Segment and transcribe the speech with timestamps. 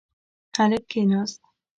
[0.57, 1.41] هلک کښېناست.